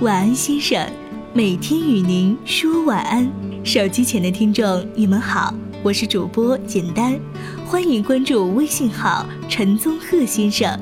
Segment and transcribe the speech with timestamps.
[0.00, 0.90] 晚安，先生。
[1.34, 3.30] 每天与您说晚安。
[3.62, 7.20] 手机前的听众，你们好，我是主播简单，
[7.66, 10.80] 欢迎关注微信号陈宗鹤先生。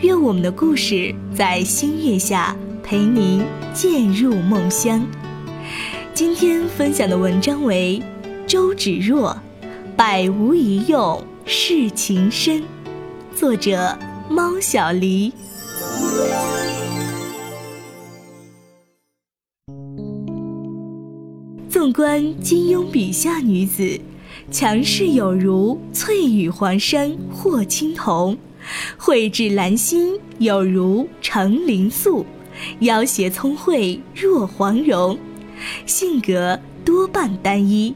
[0.00, 5.06] 愿我们的故事在星月下陪您渐入梦乡。
[6.12, 8.02] 今天分享的文章为
[8.48, 9.40] 周芷若，
[9.96, 12.64] 百无一用是情深，
[13.32, 13.96] 作者
[14.28, 15.32] 猫小黎。
[21.96, 23.98] 观金庸笔下女子，
[24.50, 28.36] 强势有如翠羽黄山霍青桐，
[28.98, 32.26] 蕙质兰心有如程灵素，
[32.80, 35.18] 妖邪聪慧若黄蓉，
[35.86, 37.94] 性格多半单一。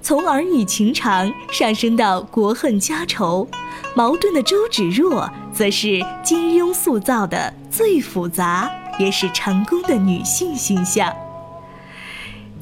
[0.00, 3.48] 从儿女情长上升到国恨家仇，
[3.96, 11.12] 矛盾的周芷若，则是金庸塑造的最复杂也是成功的女性形象。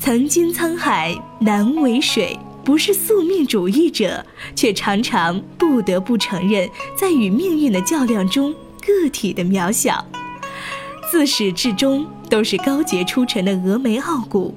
[0.05, 4.27] 曾经沧海难为水，不是宿命主义者，
[4.57, 8.53] 却常常不得不承认，在与命运的较量中，
[8.85, 10.05] 个体的渺小。
[11.09, 14.53] 自始至终都是高洁出尘的峨眉傲骨，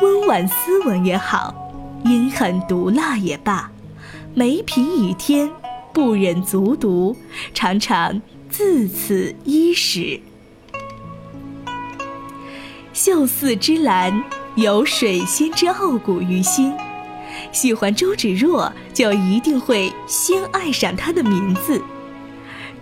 [0.00, 1.54] 温婉斯文也好，
[2.06, 3.70] 阴狠毒辣也罢，
[4.34, 5.50] 梅品倚天，
[5.92, 7.14] 不忍卒读，
[7.52, 10.18] 常常自此伊始。
[12.94, 14.24] 秀色之兰。
[14.54, 16.74] 有水仙之傲骨于心，
[17.52, 21.80] 喜欢周芷若就一定会先爱上她的名字。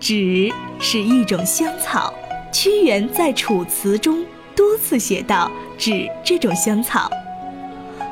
[0.01, 2.13] 芷是一种香草，
[2.53, 4.25] 屈原在《楚辞》中
[4.57, 5.48] 多次写到
[5.79, 7.09] 芷这种香草：“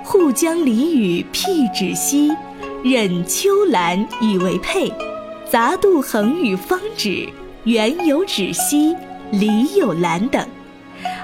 [0.05, 2.31] 护江离屿辟芷兮，
[2.85, 4.93] 忍秋兰以为佩。
[5.51, 7.29] 杂渡横与方芷，
[7.65, 8.95] 原有芷兮，
[9.33, 10.47] 里有兰等。”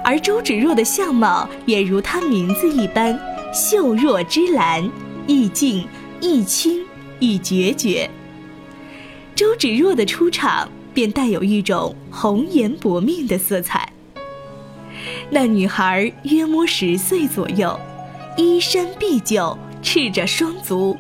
[0.03, 3.19] 而周芷若的相貌也如她名字一般，
[3.53, 4.91] 秀若之兰，
[5.27, 5.87] 意静
[6.20, 6.84] 亦清
[7.19, 8.10] 亦决绝。
[9.34, 13.93] 周芷若的出场便带有一种红颜薄命的色彩。
[15.31, 17.78] 那女孩约摸十岁左右，
[18.37, 20.97] 衣衫敝旧，赤着双足，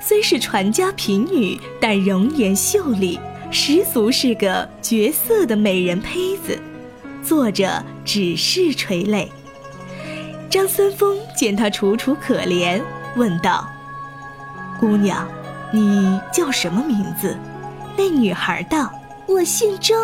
[0.00, 3.18] 虽是传家贫女，但容颜秀丽，
[3.50, 6.58] 十足是个绝色的美人胚子。
[7.22, 9.30] 作者只是垂泪。
[10.50, 12.82] 张三丰见他楚楚可怜，
[13.16, 13.66] 问道
[14.78, 15.26] ：“姑娘，
[15.72, 17.36] 你叫什么名字？”
[17.96, 18.92] 那女孩道
[19.26, 19.94] ：“我姓周，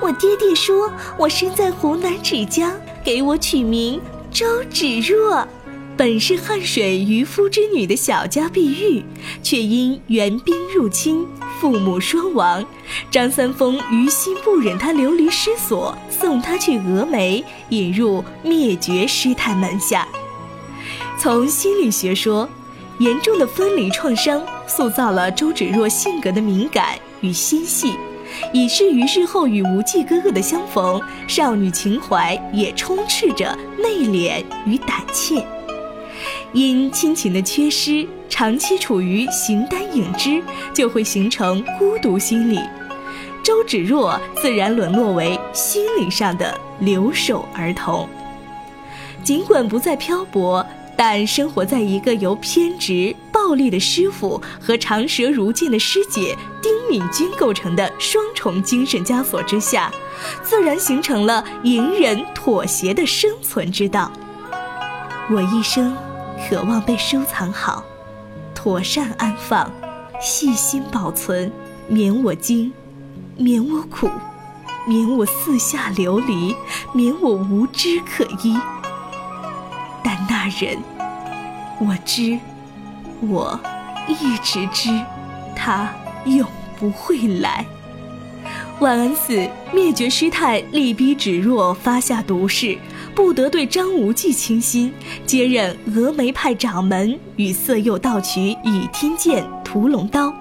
[0.00, 2.72] 我爹爹说我生在湖南芷江，
[3.04, 4.00] 给我取名
[4.32, 5.46] 周芷若。”
[5.96, 9.04] 本是汉水渔夫之女的小家碧玉，
[9.44, 11.24] 却因援兵入侵，
[11.60, 12.64] 父母双亡。
[13.12, 20.08] 张三丰于心不忍她流离失所，送她去峨眉，引入灭绝师太门下。
[21.16, 22.48] 从心理学说，
[22.98, 27.94] 严重的分离创伤塑造了周芷若性格的敏感与心细，
[28.52, 35.46] 以至于日后与无忌哥哥的相逢，少女情怀也充斥着内敛与胆怯。
[36.54, 40.40] 因亲情的缺失，长期处于形单影只，
[40.72, 42.60] 就会形成孤独心理。
[43.42, 48.08] 周芷若自然沦落为心理上的留守儿童。
[49.24, 50.64] 尽管不再漂泊，
[50.96, 59.90] 但生活在一个由偏执、暴力的师傅和长舌如剑的师姐丁敏君构成的双重精神枷锁之下，
[60.44, 64.12] 自然形成了隐忍妥协的生存之道。
[65.32, 65.92] 我一生。
[66.54, 67.82] 渴望被收藏好，
[68.54, 69.68] 妥善安放，
[70.20, 71.50] 细心保存，
[71.88, 72.72] 免我惊，
[73.36, 74.08] 免我苦，
[74.86, 76.54] 免我四下流离，
[76.92, 78.56] 免我无枝可依。
[80.04, 80.78] 但那人，
[81.80, 82.38] 我知，
[83.20, 83.58] 我
[84.06, 84.90] 一直知，
[85.56, 85.92] 他
[86.24, 86.46] 永
[86.78, 87.66] 不会来。
[88.78, 92.78] 万安寺灭绝师太力逼芷若发下毒誓。
[93.14, 94.92] 不得对张无忌倾心，
[95.24, 100.34] 接任峨眉派掌门，与色诱盗取倚天剑、屠龙刀，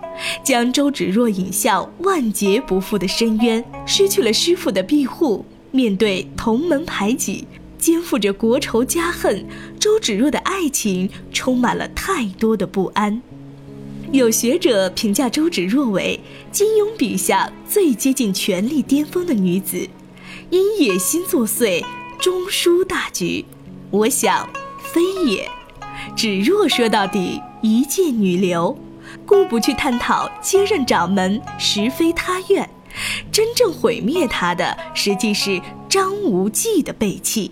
[0.43, 3.63] 将周芷若引向万劫不复的深渊。
[3.85, 7.47] 失去了师傅的庇护，面对同门排挤，
[7.77, 9.45] 肩负着国仇家恨，
[9.79, 13.21] 周芷若的爱情充满了太多的不安。
[14.11, 16.19] 有学者评价周芷若为
[16.51, 19.87] 金庸笔下最接近权力巅峰的女子，
[20.49, 21.83] 因野心作祟。
[22.19, 23.45] 中枢大局，
[23.91, 24.47] 我想，
[24.79, 25.49] 非也。
[26.15, 28.77] 芷若说到底一介女流，
[29.25, 32.69] 故不去探讨接任掌门实非她愿。
[33.31, 37.51] 真正毁灭她的，实际是张无忌的背弃。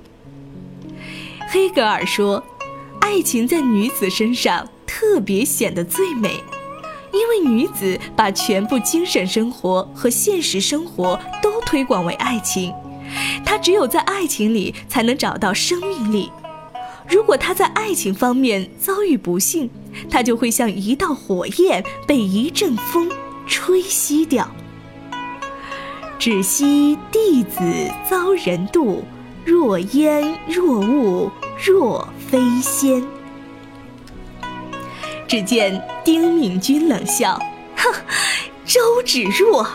[1.49, 2.43] 黑格尔说，
[2.99, 6.43] 爱情在女子身上特别显得最美，
[7.11, 12.73] 因为女子把全部精神生活和现实生活都推广为爱情，
[13.51, 16.31] 他只有在爱情里才能找到生命力。
[17.05, 19.69] 如果他在爱情方面遭遇不幸，
[20.09, 23.11] 他就会像一道火焰被一阵风
[23.45, 24.49] 吹熄掉。
[26.17, 27.59] 只惜弟子
[28.09, 28.99] 遭人妒，
[29.43, 31.29] 若烟若雾
[31.61, 33.05] 若飞仙。
[35.27, 37.37] 只见丁敏君冷笑
[37.75, 37.93] ：“哼，
[38.65, 39.67] 周芷若，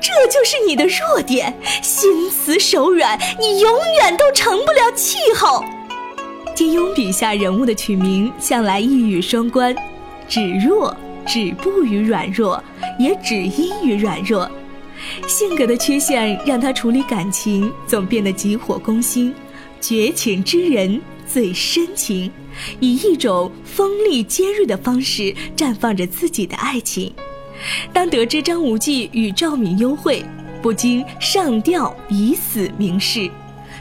[0.00, 5.64] 这就是你的弱点，心慈手软，你永远都成不了气候。”
[6.54, 9.74] 金庸笔下人物的取名向来一语双关，
[10.28, 12.62] 芷若止步于软弱，
[12.98, 14.48] 也只因于软弱。
[15.26, 19.34] 性格的缺陷让他处理感情总变得急火攻心，
[19.80, 22.30] 绝情之人最深情，
[22.78, 27.12] 以一种锋利尖锐的方式绽放着自己的爱情。
[27.92, 30.24] 当得知张无忌与赵敏幽会，
[30.60, 33.30] 不禁上吊以死明示，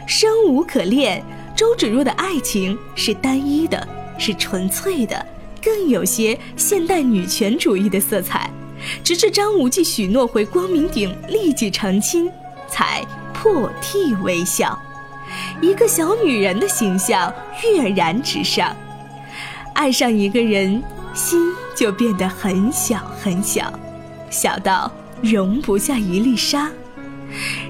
[0.07, 1.23] 生无可恋。
[1.55, 3.87] 周芷若的爱情是单一的，
[4.17, 5.23] 是纯粹的，
[5.61, 8.49] 更有些现代女权主义的色彩。
[9.03, 12.29] 直至张无忌许诺回光明顶立即成亲，
[12.67, 14.77] 才破涕为笑。
[15.61, 17.31] 一个小女人的形象
[17.63, 18.75] 跃然纸上，
[19.73, 20.83] 爱上一个人，
[21.13, 21.39] 心
[21.75, 23.71] 就变得很小很小，
[24.29, 24.91] 小到
[25.21, 26.69] 容不下一粒沙。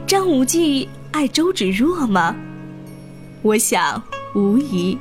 [0.05, 2.35] 张无忌爱周芷若吗？
[3.41, 4.01] 我想
[4.35, 4.97] 无疑，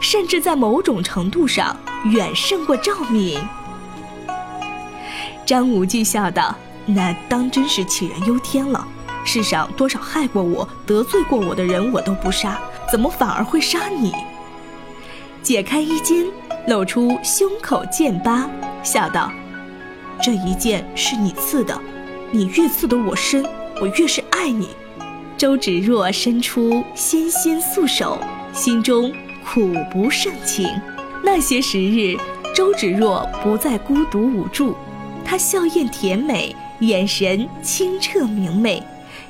[0.00, 3.38] 甚至在某种程度上远胜过赵敏。
[5.44, 6.54] 张无忌笑道
[6.86, 8.86] ：“那当真是杞人忧天了。
[9.24, 12.58] 世上多少害过我、得罪过我的人，我都不杀，
[12.90, 14.12] 怎么反而会杀你？”
[15.42, 16.30] 解开衣襟，
[16.66, 18.48] 露出胸口剑疤，
[18.82, 19.32] 笑道
[20.22, 21.78] ：“这一剑是你刺的，
[22.30, 23.44] 你越刺得我深，
[23.80, 24.68] 我越是爱你。”
[25.36, 28.18] 周芷若伸出纤纤素手，
[28.52, 29.10] 心中
[29.44, 30.68] 苦不胜情。
[31.24, 32.16] 那些时日，
[32.54, 34.76] 周芷若不再孤独无助。
[35.24, 38.82] 她笑靥甜美，眼神清澈明媚，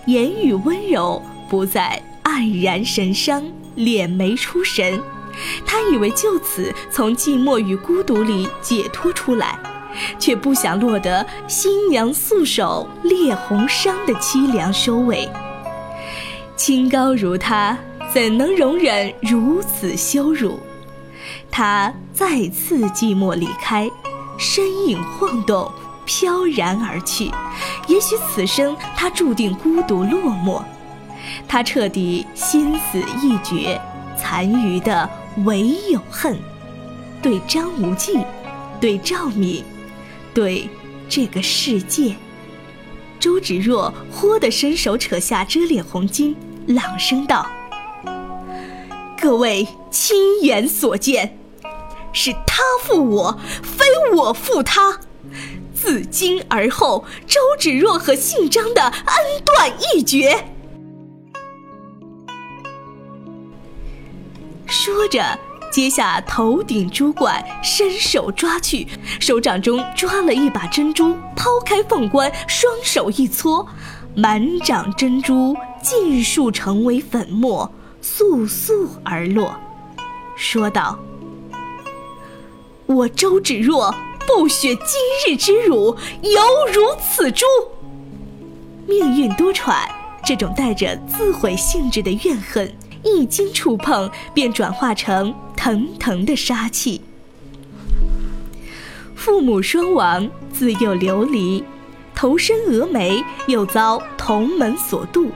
[0.06, 3.44] 言语温柔，不再黯然神伤，
[3.76, 5.00] 敛眉出神。
[5.66, 9.58] 他以为就此从寂寞与孤独里解脱出来，
[10.18, 15.28] 却不想落得新娘素手裂红伤的凄凉收尾。
[16.56, 17.76] 清高如他，
[18.12, 20.58] 怎能容忍如此羞辱？
[21.50, 23.90] 他再次寂寞离开，
[24.38, 25.70] 身影晃动。
[26.06, 27.30] 飘然而去，
[27.86, 30.60] 也许此生他注定孤独落寞，
[31.46, 33.80] 他彻底心死意绝，
[34.16, 35.08] 残余的
[35.44, 36.38] 唯有恨，
[37.22, 38.18] 对张无忌，
[38.80, 39.64] 对赵敏，
[40.34, 40.68] 对
[41.08, 42.14] 这个世界。
[43.18, 46.34] 周芷若豁的伸手扯下遮脸红巾，
[46.66, 47.46] 朗声道
[49.20, 51.38] ：“各位亲眼所见，
[52.12, 53.84] 是他负我，非
[54.14, 55.00] 我负他。”
[55.74, 58.94] 自今而后，周芷若和姓张的恩
[59.44, 60.44] 断义绝。
[65.00, 65.24] 说着，
[65.72, 68.86] 接下头顶珠冠，伸手抓去，
[69.18, 73.66] 手掌中抓了一把珍珠，抛开凤冠，双手一搓，
[74.14, 79.54] 满掌珍珠尽数成为粉末，簌簌而落，
[80.36, 80.98] 说道
[82.84, 83.94] ：“我周芷若。”
[84.28, 86.40] 不雪今日之辱，犹
[86.74, 87.46] 如此珠。
[88.86, 89.88] 命运多舛，
[90.22, 92.70] 这种带着自毁性质的怨恨，
[93.02, 97.00] 一经触碰，便转化成腾腾的杀气。
[99.14, 101.62] 父母双亡，自幼流离，
[102.14, 105.28] 投身峨眉，又遭同门所妒，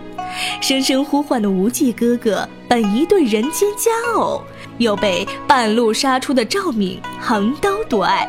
[0.60, 4.42] 声声呼唤的无忌哥哥，本一对人间佳偶，
[4.78, 8.26] 又被半路杀出的赵敏横刀夺爱。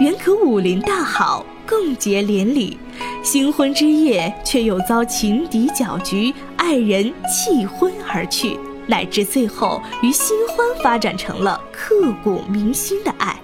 [0.00, 2.76] 原可武林大好，共结连理，
[3.22, 13.40] 新婚之夜却又遭情敌搅局，爱人弃婚而去，乃至最后与新欢发展成了刻骨铭心的爱。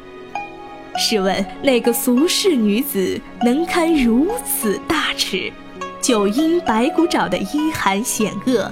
[0.96, 5.52] 试问哪个俗世女子能堪如此大耻？
[6.00, 8.70] 九阴白骨爪的阴寒险恶，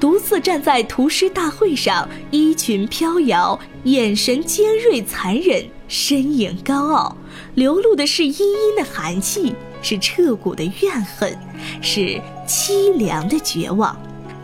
[0.00, 5.64] 独自站在屠尸大会上，衣裙飘摇，眼神尖锐残忍。
[5.88, 7.16] 身影高傲，
[7.54, 11.38] 流露的是阴阴的寒气，是彻骨的怨恨，
[11.82, 13.94] 是凄凉的绝望。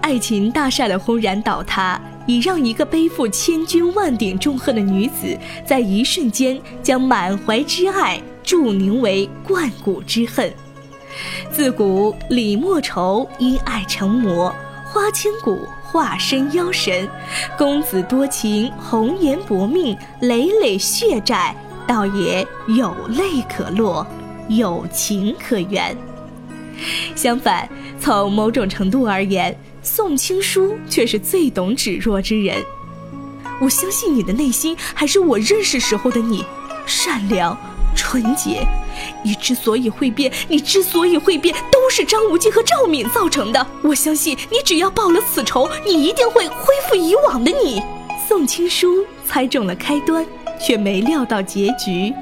[0.09, 10.51] 爱情大厦的轰然倒塌，已让一个背负千钧万顶重荷的女子，在一瞬间将满怀之爱铸凝为贯骨之恨。
[11.51, 14.51] 自古李莫愁因爱成魔，
[14.83, 17.07] 花千骨化身妖神，
[17.59, 21.55] 公子多情红颜薄命，累累血债，
[21.87, 24.07] 倒也有泪可落，
[24.49, 25.95] 有情可原。
[27.15, 27.69] 相反，
[28.01, 29.55] 从某种程度而言，
[29.89, 32.63] 宋青书却是最懂芷若之人。
[33.59, 36.45] 我相信你的内心还是我认识时候的你，
[36.85, 37.59] 善良、
[37.97, 38.65] 纯洁。
[39.25, 43.67] 你之所以会变，你之所以会变，都是张无忌和赵敏造成的。
[43.83, 47.83] 我相信你只要报了此仇，你一定会恢复以往的你。
[48.29, 50.25] 宋青书猜中了开端，
[50.61, 52.13] 却没料到结局。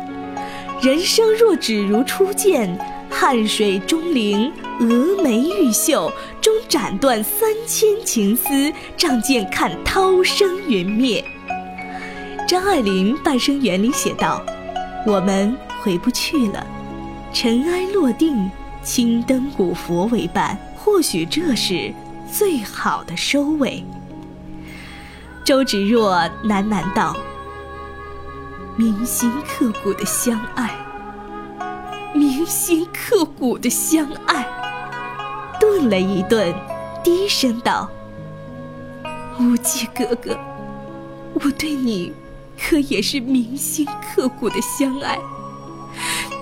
[0.80, 2.78] 人生若只如初见。
[3.08, 11.24] 汉水钟灵，峨眉玉秀，终斩断三千情丝，仗剑看涛声云灭。
[12.46, 14.44] 张爱玲《半生缘》里写道
[15.06, 16.66] ：“我们回不去了，
[17.32, 18.50] 尘埃落定，
[18.82, 21.92] 青灯古佛为伴，或许这是
[22.30, 23.82] 最好的收尾。”
[25.42, 26.14] 周芷若
[26.44, 27.16] 喃喃道
[28.76, 30.70] ：“铭心刻骨的相爱。”
[32.14, 34.46] 铭心刻骨的相爱，
[35.76, 36.54] 顿了一顿，
[37.04, 37.86] 低声道
[39.38, 40.34] ：“无忌哥哥，
[41.34, 42.14] 我对你
[42.58, 45.18] 可也是铭心刻骨的相爱。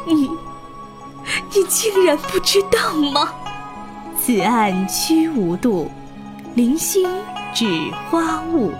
[0.07, 0.31] 你，
[1.53, 3.35] 你竟然不知道吗？
[4.23, 5.91] 此岸虚无度，
[6.55, 7.05] 零星
[7.53, 8.71] 指花雾。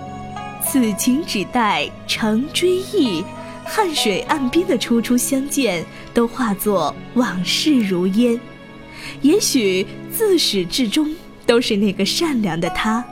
[0.63, 3.25] 此情只待成追忆。”
[3.67, 8.39] 汉水岸边的初初相见，都化作往事如烟。
[9.23, 11.15] 也许自始至终
[11.47, 13.05] 都是那个善良的他，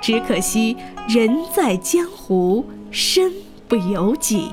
[0.00, 0.76] 只可惜
[1.08, 3.32] 人在江湖，身
[3.66, 4.50] 不由己。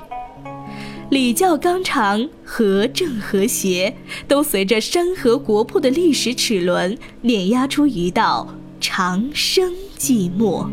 [1.12, 3.96] 礼教纲常，和正和谐，
[4.28, 8.48] 都随着山河国破的历史齿轮碾压出一道
[8.82, 10.68] 长生寂寞。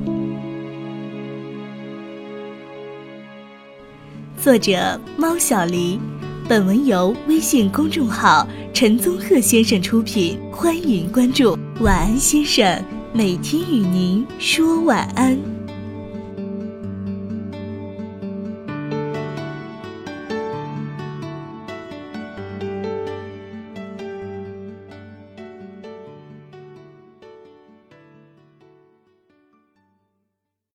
[4.43, 6.01] 作者猫小黎，
[6.49, 11.57] 本文由微信公众号陈宗鹤先生出品，欢迎关注。
[11.81, 15.39] 晚安，先生，每天与您说晚安。